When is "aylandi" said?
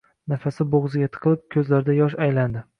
2.29-2.69